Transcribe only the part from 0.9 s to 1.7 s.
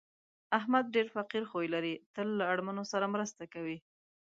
ډېر فقیر خوی